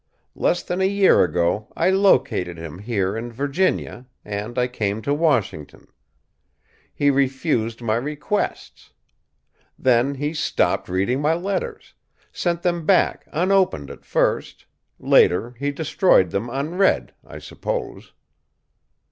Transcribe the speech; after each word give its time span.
Less 0.33 0.63
than 0.63 0.81
a 0.81 0.85
year 0.87 1.23
ago 1.23 1.67
I 1.77 1.91
located 1.91 2.57
him 2.57 2.79
here 2.79 3.15
in 3.15 3.31
Virginia, 3.31 4.07
and 4.25 4.57
I 4.57 4.67
came 4.67 5.03
to 5.03 5.13
Washington. 5.13 5.85
He 6.91 7.11
refused 7.11 7.83
my 7.83 7.97
requests. 7.97 8.93
Then, 9.77 10.15
he 10.15 10.33
stopped 10.33 10.89
reading 10.89 11.21
my 11.21 11.35
letters 11.35 11.93
sent 12.31 12.63
them 12.63 12.83
back 12.83 13.27
unopened 13.31 13.91
at 13.91 14.03
first; 14.03 14.65
later, 14.97 15.51
he 15.59 15.69
destroyed 15.69 16.31
them 16.31 16.49
unread, 16.49 17.13
I 17.23 17.37
suppose." 17.37 18.11